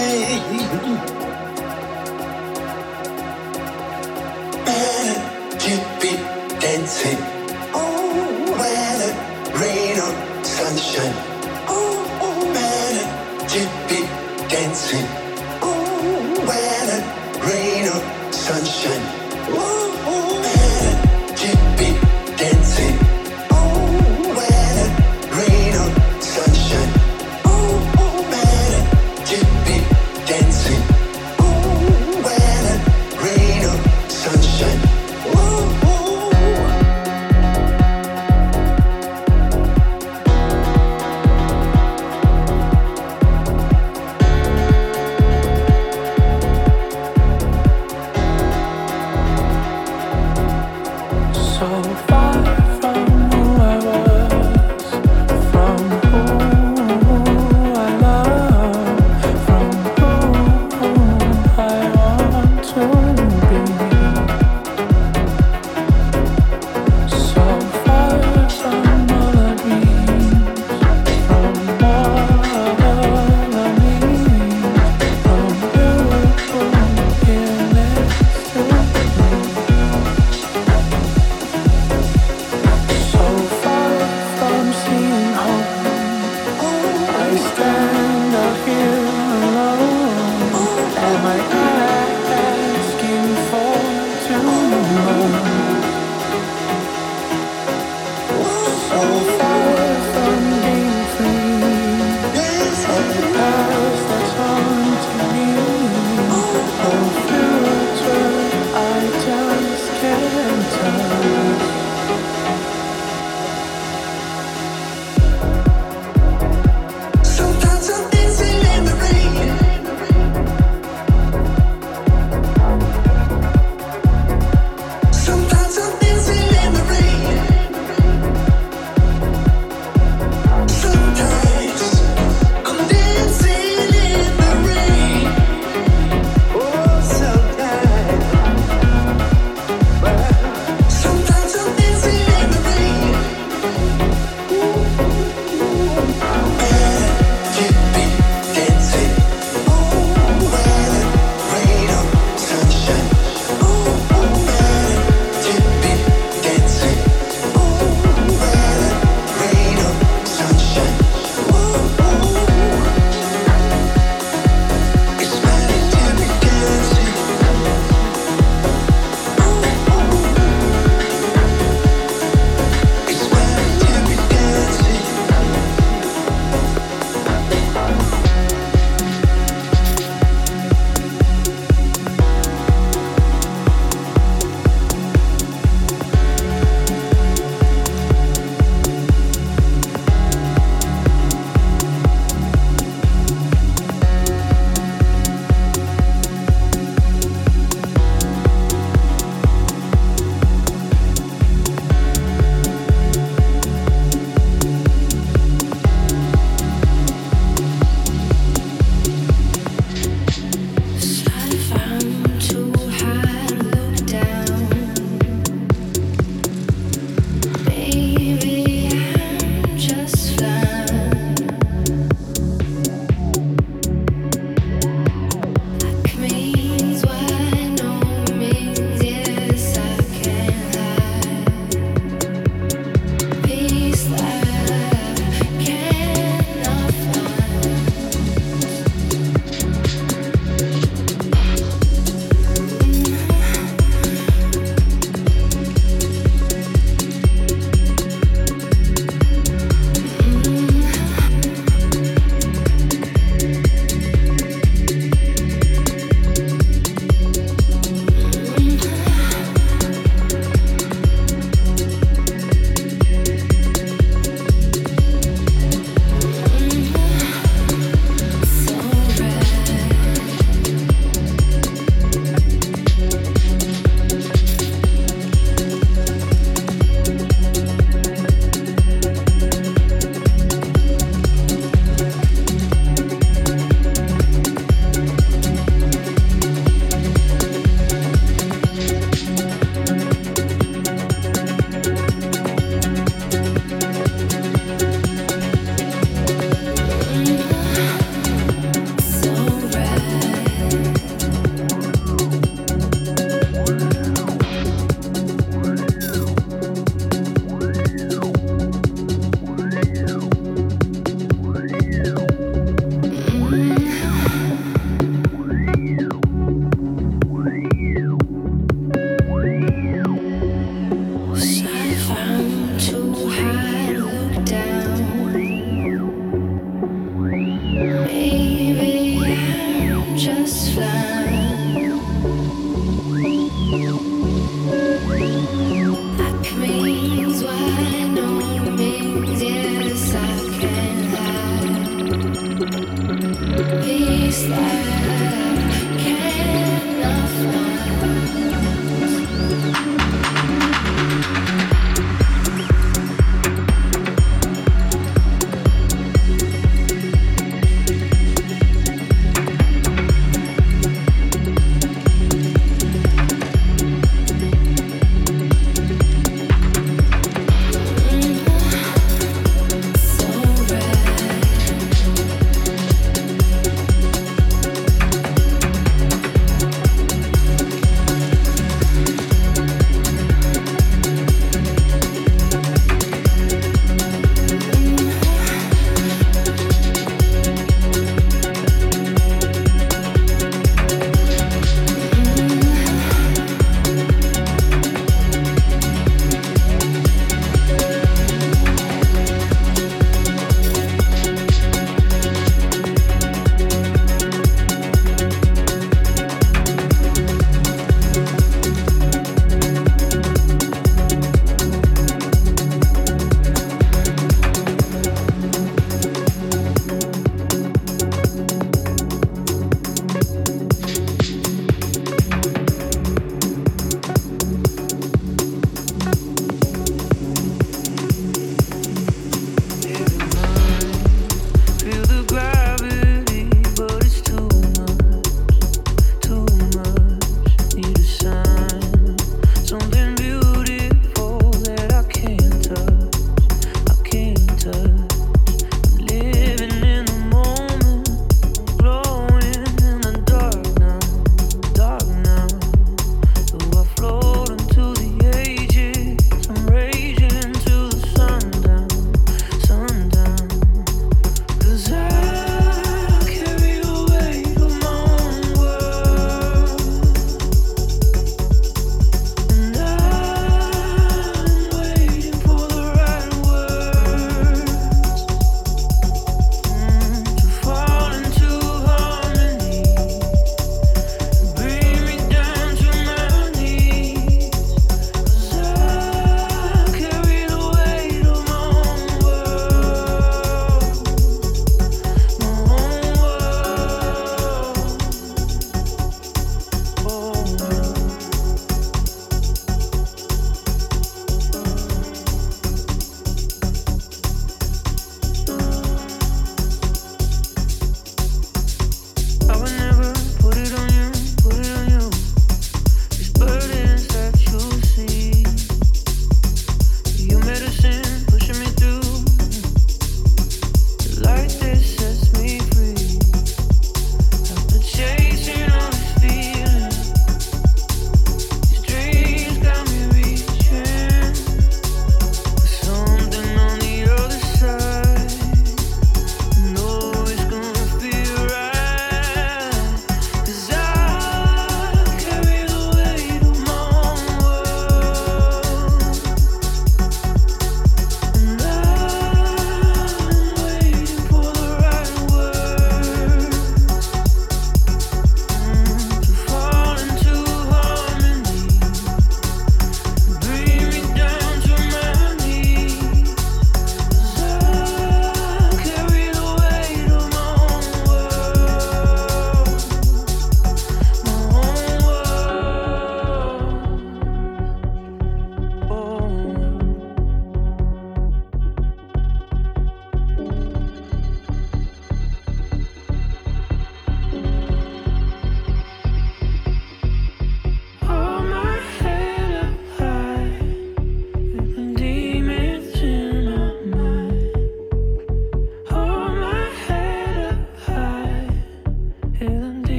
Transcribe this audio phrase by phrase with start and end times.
[0.00, 1.19] Hey,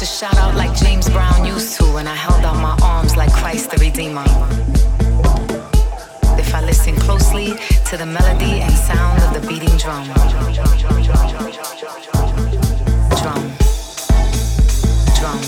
[0.00, 3.30] to shout out like James Brown used to, and I held out my arms like
[3.34, 4.24] Christ the Redeemer.
[6.38, 7.52] If I listen closely
[7.84, 10.06] to the melody and sound of the beating drum.
[13.20, 13.44] Drum.
[15.18, 15.40] drum.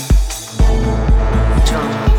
[1.65, 2.12] Drum.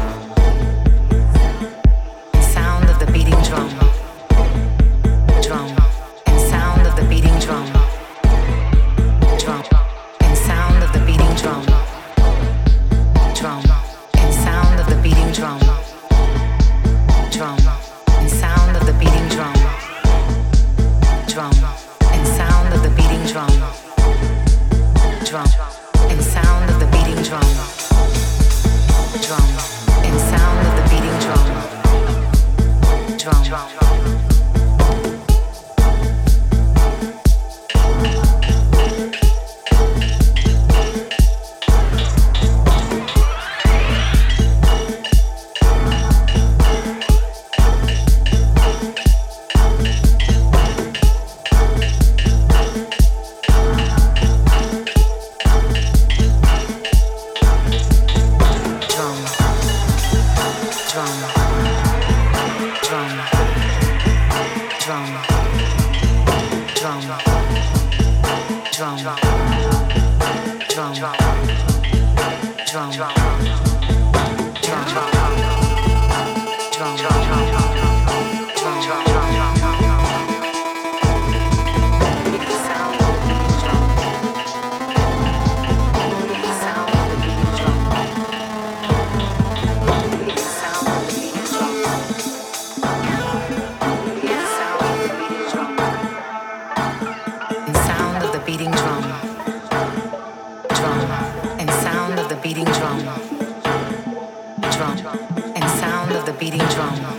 [106.94, 107.18] drum,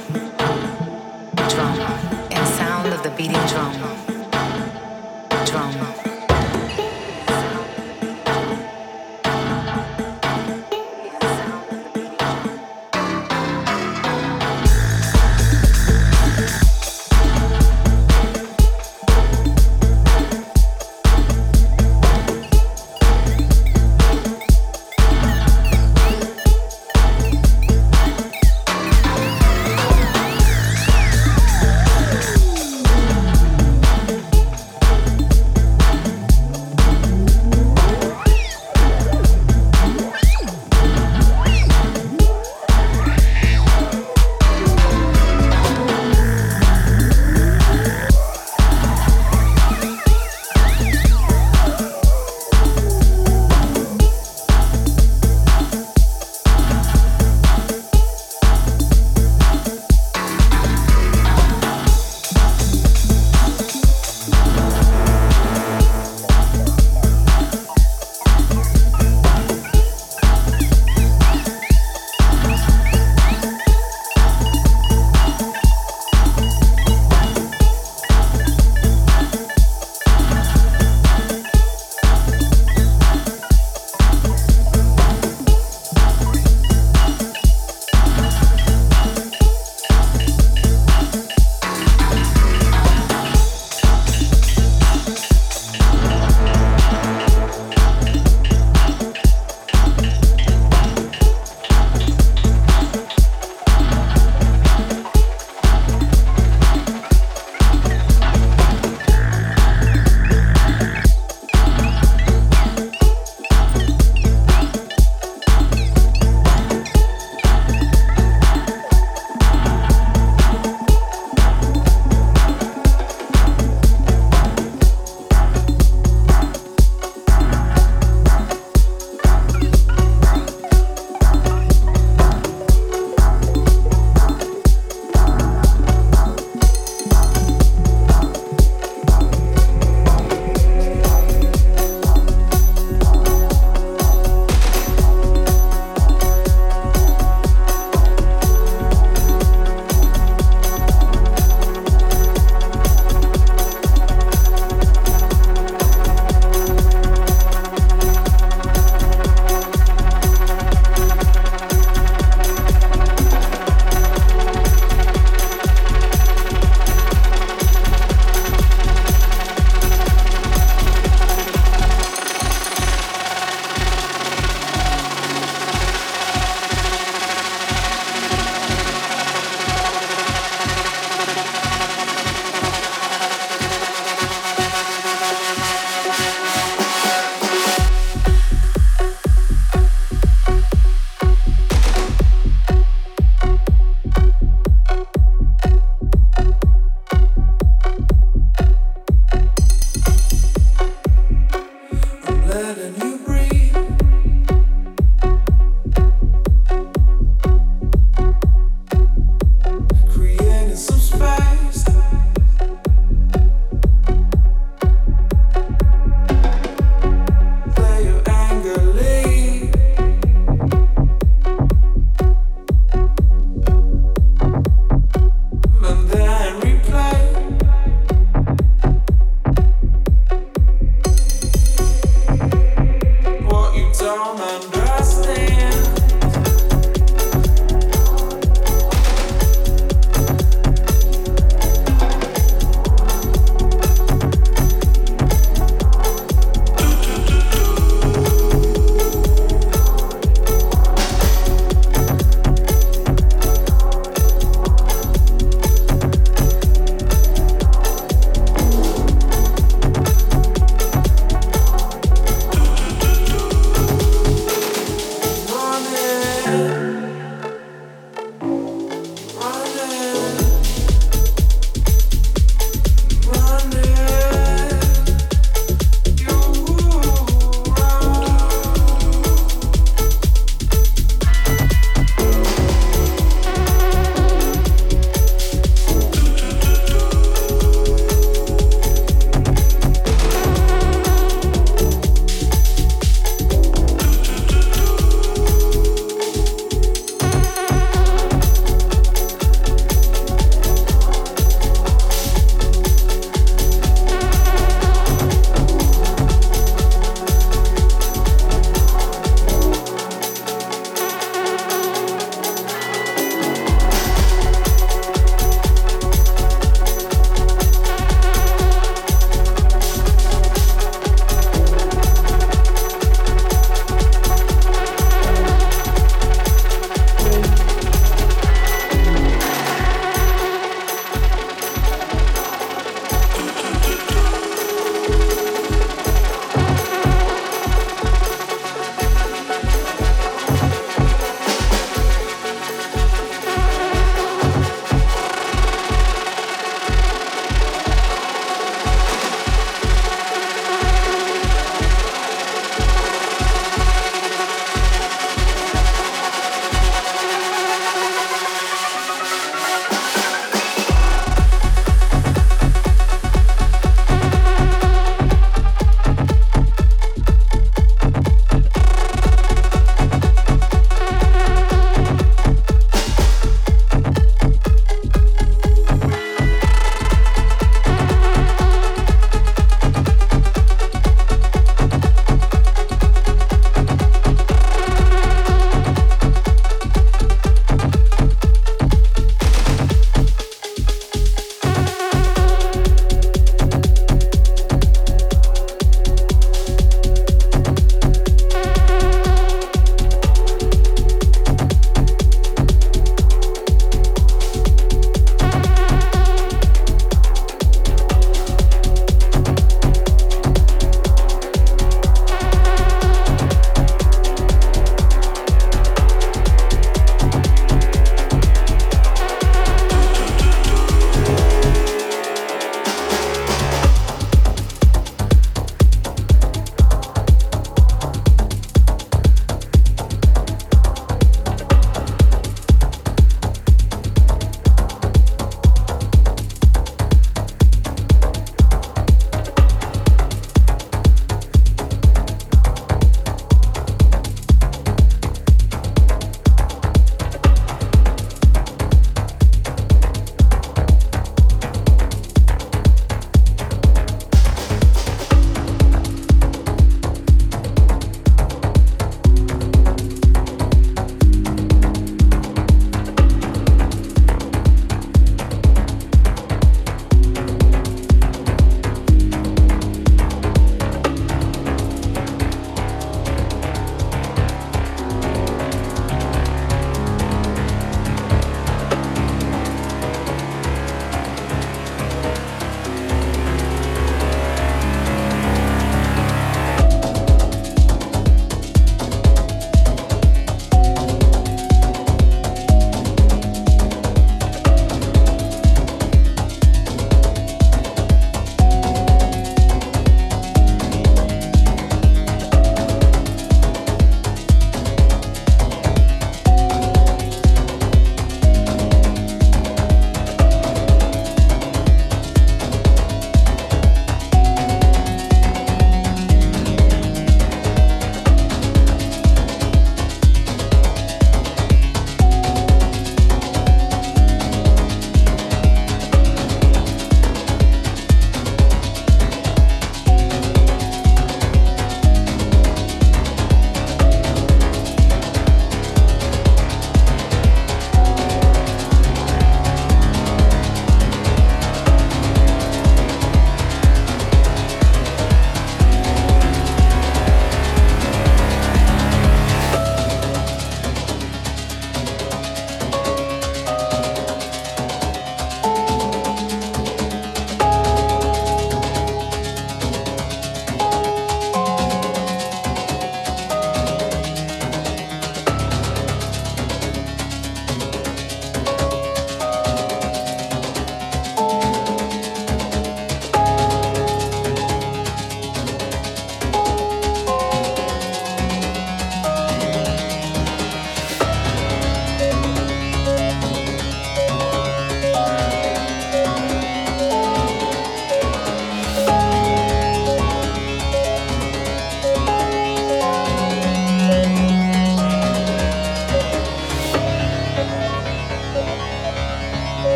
[1.49, 1.79] drum,
[2.31, 4.04] and sound of the beating drum.